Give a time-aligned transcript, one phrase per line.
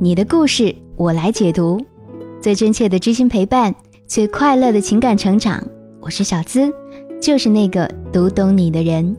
[0.00, 1.84] 你的故事我来解读，
[2.40, 3.74] 最真切的知心陪伴，
[4.06, 5.60] 最快乐的情感成长。
[6.00, 6.72] 我是小资，
[7.20, 9.16] 就是那个读懂你的人。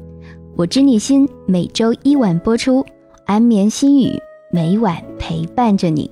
[0.55, 2.85] 我知你心，每周一晚播出，
[3.25, 4.17] 安眠心语，
[4.53, 6.09] 每晚陪伴着你。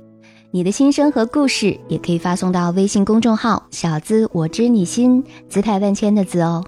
[0.52, 6.62] 你的心声和故事也可以发送到微信公众号“小资我知你心”，姿态万千的“资”哦。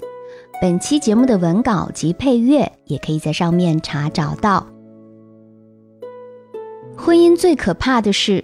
[0.62, 4.66] 本期节目的文稿及配乐也可以在上面查找到。
[7.02, 8.44] 婚姻最可怕的是，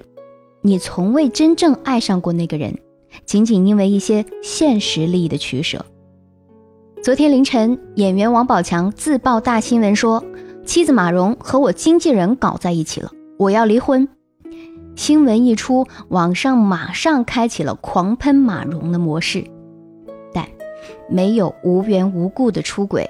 [0.61, 2.79] 你从未真正爱上过那个人，
[3.25, 5.85] 仅仅因为一些现实利益的取舍。
[7.03, 10.23] 昨天凌晨，演员王宝强自曝大新闻说，
[10.65, 14.07] 妻子马蓉和我经纪人搞在一起了，我要离婚。
[14.95, 19.43] 新闻一出，网上马上开启了狂喷马蓉的模式。
[20.33, 20.47] 但
[21.09, 23.05] 没有无缘无故的出轨，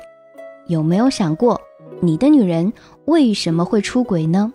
[0.66, 1.62] 有没有想过
[2.02, 2.74] 你的女人
[3.06, 4.52] 为什么会出轨呢？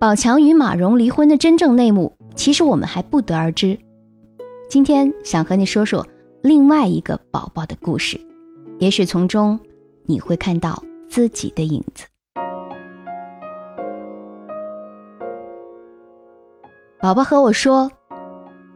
[0.00, 3.76] 宝强与马蓉离婚的真正内幕，其实我们还不得而知。
[4.70, 6.06] 今天想和你说说
[6.40, 8.20] 另外一个宝宝的故事，
[8.78, 9.58] 也许从中
[10.06, 12.06] 你会看到自己的影子。
[17.00, 17.90] 宝宝和我说，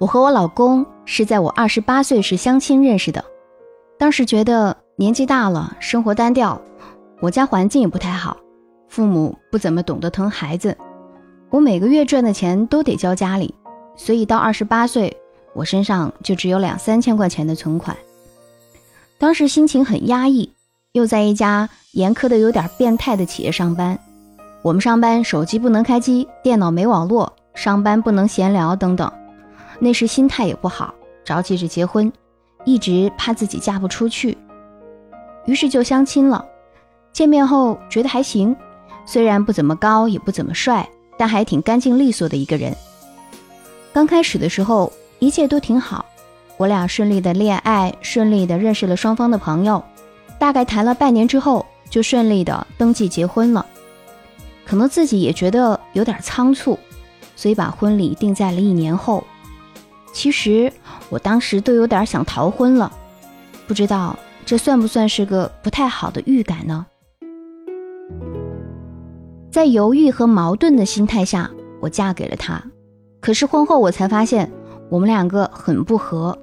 [0.01, 3.25] 我和我老公是在我二十八岁时相亲认识的。
[3.97, 6.61] 当时觉得年纪大了，生活单调，
[7.21, 8.37] 我家环境也不太好，
[8.89, 10.77] 父母不怎么懂得疼孩子，
[11.53, 13.55] 我每个月赚的钱都得交家里，
[13.95, 15.15] 所以到二十八岁，
[15.53, 17.95] 我身上就只有两三千块钱的存款。
[19.19, 20.51] 当时心情很压抑，
[20.93, 23.99] 又在一家严苛的有点变态的企业上班，
[24.63, 29.13] 我们上班手机不能开机，电脑没网络，上班不能闲聊等等，
[29.79, 32.11] 那时心态也不好，着急着结婚。
[32.65, 34.39] 一直怕自己嫁不出去，
[35.45, 36.43] 于是就相亲了。
[37.13, 38.57] 见面后觉得还行，
[39.05, 40.89] 虽然不怎么高，也不怎么帅，
[41.23, 42.77] 但还挺干净利索的一个人。
[43.93, 46.05] 刚开始的时候一切都挺好，
[46.57, 49.81] 我俩顺利的恋爱，顺利的认识了双方的朋友。
[50.37, 53.65] 大概谈了半年之后，就顺利的登记结婚了。
[54.67, 56.77] 可能自己也觉得有点仓促，
[57.37, 59.23] 所以把婚礼定在了一年后。
[60.13, 60.73] 其实
[61.09, 62.91] 我当时都有点想逃婚了，
[63.69, 66.85] 不知道这算不算是个不太好的预感呢？
[69.53, 72.63] 在犹豫和矛盾的心态下，我嫁给了他。
[73.21, 74.51] 可是婚后我才发现，
[74.89, 76.37] 我们两个很不合。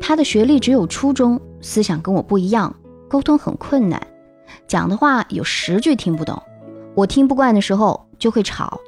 [0.00, 2.72] 他的学历只有初中，思想跟我不一样，
[3.08, 4.00] 沟通很困难，
[4.68, 6.40] 讲的话有十句听不懂。
[6.94, 8.78] 我听不惯的时候就会吵。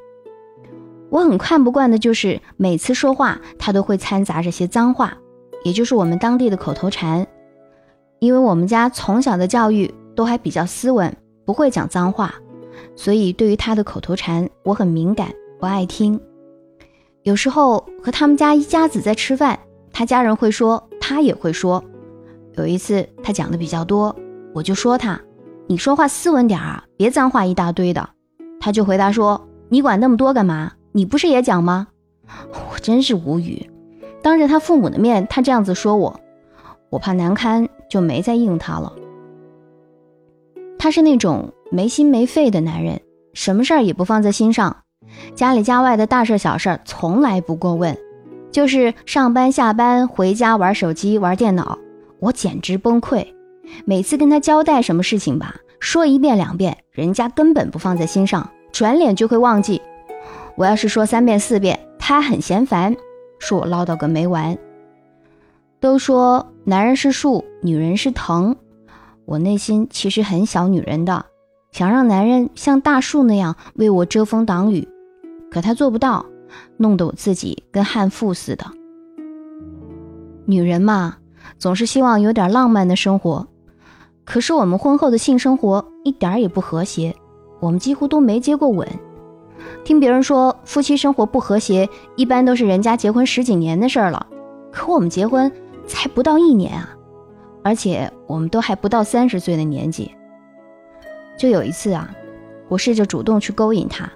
[1.10, 5.12] 我很看不惯的就是每次说话，他都会掺杂着些脏话，
[5.64, 7.26] 也就是我们当地的口头禅。
[8.20, 11.12] 因为我们家从小的教育都还比较斯文，
[11.44, 12.32] 不会讲脏话，
[12.94, 16.20] 所以对于他的口头禅，我很敏感，不爱听。
[17.22, 19.58] 有时候和他们家一家子在吃饭，
[19.92, 21.82] 他家人会说，他也会说。
[22.54, 24.14] 有一次他讲的比较多，
[24.54, 25.20] 我就说他
[25.66, 28.08] ：“你说话斯文点啊，别脏话一大堆的。”
[28.60, 31.88] 他就回答说：“你管那么多干嘛？”你不是也讲吗？
[32.72, 33.68] 我真是无语。
[34.22, 36.18] 当着他父母的面，他这样子说我，
[36.88, 38.92] 我怕难堪，就没再应他了。
[40.78, 43.00] 他是那种没心没肺的男人，
[43.34, 44.76] 什么事儿也不放在心上，
[45.34, 47.96] 家里家外的大事小事从来不过问，
[48.50, 51.78] 就是上班下班回家玩手机玩电脑，
[52.20, 53.26] 我简直崩溃。
[53.84, 59.82] 每次跟他交代什么事情吧，说一遍两遍，人家根本不放在心上，转脸就会忘记。
[60.54, 62.94] 我要是说三遍四遍，他很嫌烦，
[63.38, 64.56] 说我唠叨个没完。
[65.80, 68.56] 都说男人是树，女人是藤，
[69.24, 71.26] 我内心其实很小女人的，
[71.76, 74.88] 想让男人像大树那样为我遮风挡雨，
[75.50, 76.24] 可他做不到，
[76.78, 78.64] 弄得我自己跟悍妇似的。
[80.46, 81.18] 女人嘛，
[81.58, 83.46] 总是希望有点浪漫的生活，
[84.24, 87.14] 可是我们婚后的性生活一点也不和谐，
[87.60, 88.88] 我们几乎都没接过吻。
[89.84, 91.86] 听别人说夫妻生活不和谐，
[92.16, 94.26] 一般都是人家结婚十几年的事儿了。
[94.72, 95.52] 可我们结婚
[95.86, 96.96] 才不到一年啊，
[97.62, 100.10] 而且我们都还不到三十岁的年纪。
[101.36, 102.14] 就有一次啊，
[102.68, 104.10] 我试着主动去勾引他，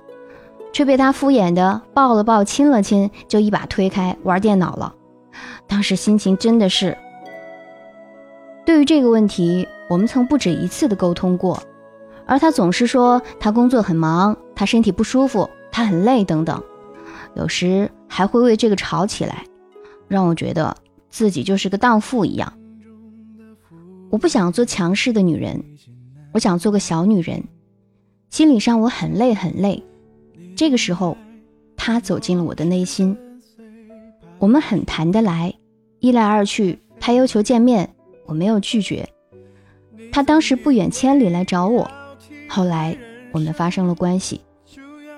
[0.73, 4.95] 却被他敷衍的抱了抱、亲了亲，就一把推开玩电脑了。
[5.67, 6.97] 当时心情真的是……
[8.65, 11.63] 对于这个问题，我们曾不止一次的沟通过。
[12.27, 16.63] 而他总是说他工作很忙，他身体不舒服，他很累等等，
[17.35, 19.45] 有时还会为这个吵起来，
[20.07, 20.77] 让我觉得
[21.09, 22.53] 自己就是个荡妇一样。
[24.11, 25.65] 我不想做强势的女人，
[26.33, 27.43] 我想做个小女人，
[28.31, 29.83] 心理上我很累很累。
[30.55, 31.17] 这个时候，
[31.77, 33.17] 他走进了我的内心。
[34.39, 35.55] 我们很谈得来，
[35.99, 37.91] 一来二去，他要求见面，
[38.27, 39.09] 我没有拒绝。
[40.13, 41.91] 他当时不远千里来找我，
[42.49, 42.97] 后来
[43.33, 44.41] 我们发生了关系。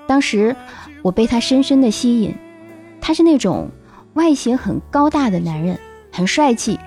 [0.06, 0.54] 当时
[1.02, 2.34] 我被他深深的吸引，
[3.00, 3.70] 他是那种
[4.14, 5.78] 外形很高大的男人，
[6.10, 6.78] 很帅气，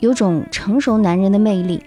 [0.00, 1.82] 有种成熟男人的魅力。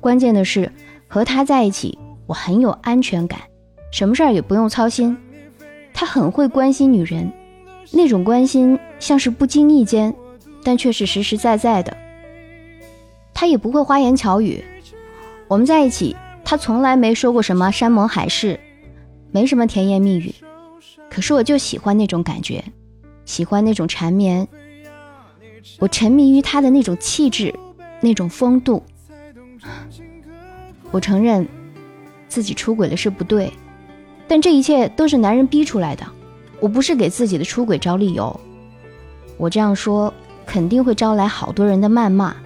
[0.00, 0.70] 关键的是
[1.14, 1.96] 和他在一起，
[2.26, 3.38] 我很有安全感，
[3.92, 5.16] 什么事儿也不用操心。
[5.92, 7.32] 他很会关心女人，
[7.92, 10.12] 那种关心像是不经意间，
[10.64, 11.96] 但却是实实在在的。
[13.32, 14.64] 他也不会花言巧语。
[15.46, 18.58] 我们在一起，他从来没说过什么山盟海誓，
[19.30, 20.34] 没什么甜言蜜语。
[21.08, 22.64] 可是我就喜欢那种感觉，
[23.24, 24.48] 喜欢那种缠绵。
[25.78, 27.54] 我沉迷于他的那种气质，
[28.00, 28.82] 那种风度。
[30.94, 31.44] 我承认
[32.28, 33.52] 自己出轨了是不对，
[34.28, 36.06] 但这一切都是男人逼出来的。
[36.60, 38.40] 我不是给自己的出轨找理由。
[39.36, 40.14] 我这样说
[40.46, 42.36] 肯定会招来好多人的谩骂，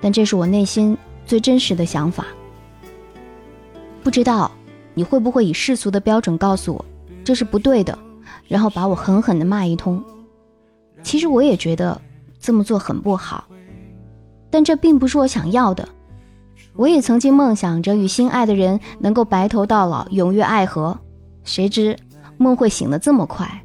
[0.00, 0.98] 但这是我内心。
[1.24, 2.26] 最真实的想法，
[4.02, 4.50] 不知道
[4.94, 6.84] 你会不会以世俗的标准告诉我
[7.22, 7.96] 这是不对的，
[8.48, 10.02] 然后把我狠狠的骂一通。
[11.04, 12.00] 其实我也觉得
[12.40, 13.44] 这么做很不好，
[14.50, 15.88] 但这并不是我想要的。
[16.80, 20.98] 我也曾经梦想着与心爱的人能够白头到老，永浴爱河，
[21.44, 21.94] 谁知
[22.38, 23.62] 梦会醒得这么快。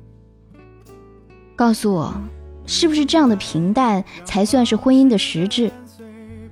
[1.56, 2.14] 告诉我，
[2.66, 5.72] 是不是这样的平淡才算是婚姻的实质？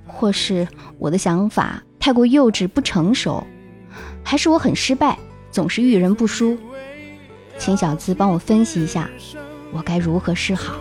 [0.06, 0.66] 或是
[0.98, 3.44] 我的想法太过幼稚不成熟，
[4.22, 5.18] 还是我很失败，
[5.50, 6.56] 总是遇人不淑？
[7.58, 9.10] 请小资帮我分析一下，
[9.70, 10.72] 我该如何是好？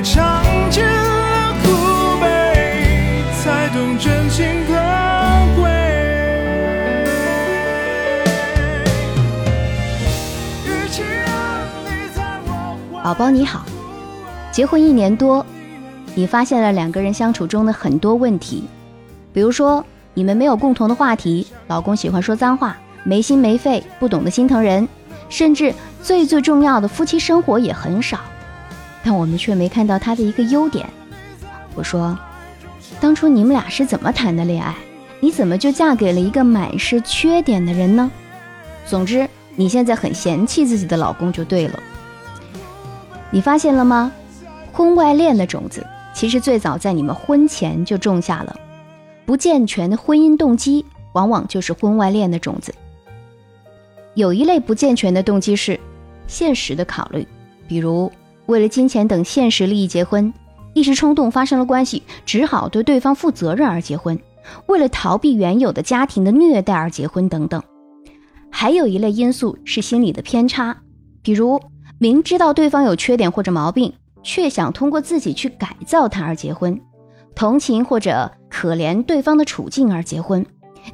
[0.00, 0.06] 宝
[13.14, 13.66] 宝你好，
[14.50, 15.44] 结婚一年多，
[16.14, 18.64] 你发现了两个人相处中的很多问题，
[19.34, 22.74] 比如说你们没有共同的话题，老公喜欢说脏话，
[23.04, 24.88] 没心没肺，不懂得心疼人，
[25.28, 28.18] 甚至最最重要的夫妻生活也很少。
[29.02, 30.86] 但我们却没看到他的一个优点。
[31.74, 32.18] 我说，
[33.00, 34.74] 当初你们俩是怎么谈的恋爱？
[35.20, 38.10] 你怎么就嫁给了一个满是缺点的人呢？
[38.86, 41.78] 总之，你现在很嫌弃自己的老公就对了。
[43.30, 44.10] 你发现了吗？
[44.72, 48.56] 婚外恋的种子其实最早在你们婚前就种下了。
[49.26, 52.74] 不健全的婚姻动机，往往就是婚外恋的种子。
[54.14, 55.78] 有一类不健全的动机是
[56.26, 57.26] 现实的考虑，
[57.68, 58.10] 比如
[58.50, 60.34] 为了金钱等现实利益结婚，
[60.74, 64.16] 一时冲动发生了关系，只好对对方负责任而结婚；
[64.66, 67.62] 为了逃避原有的家庭的虐待而结婚等等。
[68.50, 70.76] 还有一类因素是心理的偏差，
[71.22, 71.60] 比如。
[72.02, 76.74] 明知道对方有缺点或者毛病，却想通过自己去改造他而结婚；
[77.34, 80.42] 同情或者可怜对方的处境而结婚；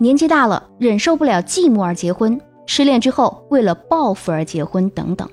[0.00, 5.28] 年纪大了忍受不了寂寞而结婚；失恋之后为了报复而结婚等等。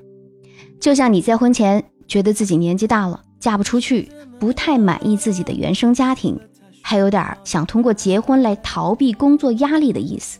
[0.78, 6.38] 就像你在婚前觉得自己年纪大了嫁不出去，不太满意自己的原生家庭，
[6.82, 10.38] 还有点想通过结婚来逃避工作压力的意思。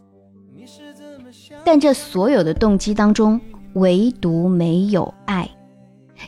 [1.64, 3.40] 但这所有的动机当中，
[3.74, 5.48] 唯独没有爱，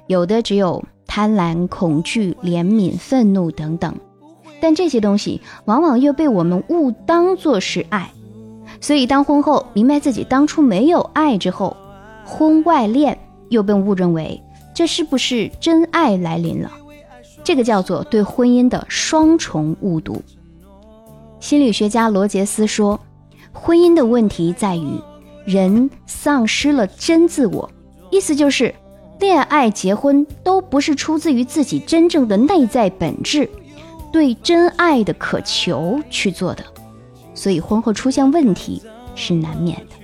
[0.06, 3.94] 有的只有贪婪、恐惧、怜悯、愤怒等等，
[4.60, 8.10] 但这些东西往往又被我们误当作是爱，
[8.80, 11.76] 所以当婚后明白自己当初没有爱之后，
[12.24, 13.18] 婚外恋
[13.50, 14.42] 又被误认为
[14.76, 16.70] 这是不是真爱来临了？
[17.42, 20.20] 这个叫做对婚姻的双重误读。
[21.40, 23.00] 心理学家罗杰斯说，
[23.54, 25.00] 婚姻的问题在于。
[25.46, 27.70] 人丧失了真自我，
[28.10, 28.74] 意思就是，
[29.20, 33.48] 恋爱、结婚都不是出自于自己真正的内在本质，
[34.12, 36.64] 对真爱的渴求去做的，
[37.32, 38.82] 所以婚后出现问题
[39.14, 39.94] 是难免的。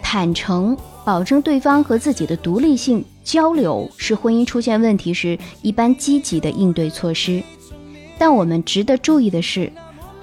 [0.00, 7.42] 坦诚，保证对方和自己的独立性，交流是婚姻出现问题时一般积极的应对措施。
[8.18, 9.72] 但我们值得注意的是，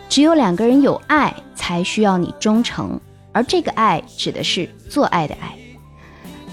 [0.08, 2.98] 只有两个人有爱，才需要你忠诚，
[3.34, 5.54] 而这个爱指的是做爱的爱。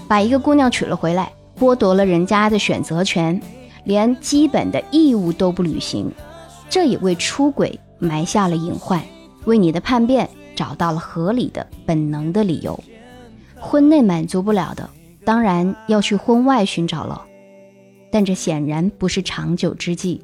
[0.09, 3.41] 把一个姑娘娶了回来，剥夺了人家的选择权，
[3.85, 6.11] 连基本的义务都不履行，
[6.69, 9.01] 这也为出轨埋下了隐患，
[9.45, 12.77] 为你的叛变找到了合理的本能的理由。
[13.59, 14.89] 婚内满足不了的，
[15.25, 17.25] 当然要去婚外寻找了，
[18.11, 20.21] 但这显然不是长久之计，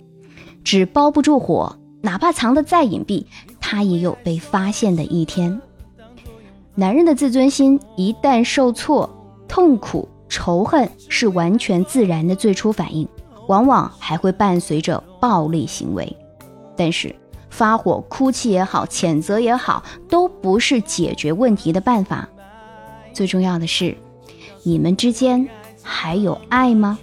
[0.63, 3.25] 纸包不住火，哪怕藏得再隐蔽，
[3.59, 5.61] 他也有被发现的一天。
[6.75, 9.09] 男人的自尊心一旦受挫，
[9.47, 13.07] 痛苦、仇恨是完全自然的最初反应，
[13.47, 16.17] 往往还会伴随着暴力行为。
[16.75, 17.15] 但是，
[17.49, 22.27] 发火、哭泣也好，谴责也好，都不是解决问题的办法。
[23.13, 23.95] 最重要的是，
[24.63, 25.47] 你们之间
[25.81, 26.97] 还有爱吗？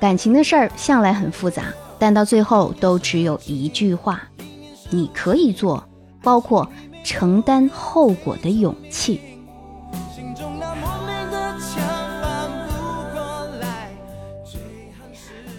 [0.00, 1.64] 感情的事儿向来很复杂，
[1.98, 4.22] 但到最后都只有一句话：
[4.88, 5.86] 你可以做，
[6.22, 6.68] 包括
[7.04, 9.20] 承担后果的勇气。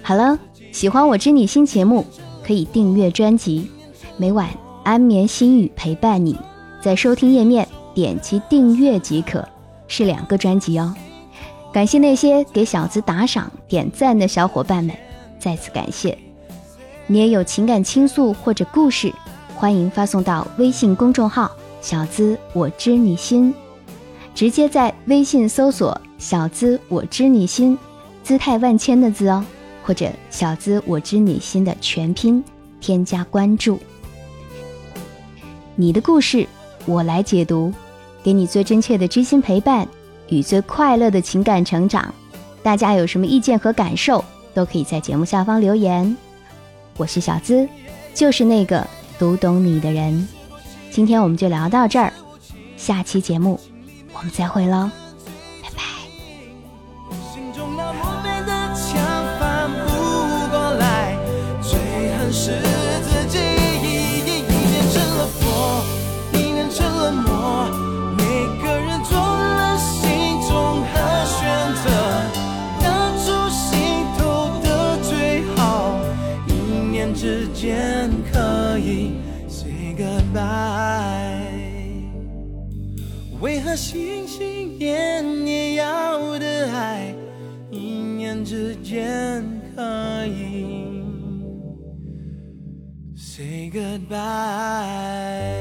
[0.02, 0.38] 好了，
[0.72, 2.06] 喜欢我知你心节目，
[2.44, 3.70] 可以订阅专辑，
[4.18, 4.50] 每晚
[4.84, 6.36] 安眠心语陪伴你，
[6.82, 7.68] 在收听页面。
[7.94, 9.48] 点击订阅即可，
[9.88, 10.94] 是两个专辑哦。
[11.74, 14.96] 感谢那些给小资打赏、点赞的小伙伴们，
[15.40, 16.18] 再次感谢。
[17.08, 19.14] 你也有情感倾诉或者故事，
[19.56, 23.54] 欢迎发送到微信公众号“小资我知你心”，
[24.34, 27.78] 直接在微信搜索“小资我知你心”，
[28.24, 29.44] 姿态万千的“字”哦，
[29.84, 32.44] 或者“小资我知你心”的全拼，
[32.80, 33.78] 添加关注。
[35.76, 36.48] 你的故事。
[36.88, 37.72] 我来解读，
[38.24, 39.88] 给你最真切的知心陪伴
[40.30, 42.14] 与最快乐的情感成长。
[42.64, 44.24] 大家有什么意见和感受，
[44.54, 46.16] 都可以在节目下方留言。
[46.98, 47.68] 我是小资，
[48.14, 48.86] 就是那个
[49.18, 50.28] 读懂你的人。
[50.92, 52.14] 今天我们就聊到这儿，
[52.78, 53.60] 下期节目
[54.14, 54.92] 我们再会喽，
[83.72, 87.16] 那心心念念要的爱，
[87.70, 89.42] 一念之间
[89.74, 91.02] 可以
[93.16, 95.61] say goodbye？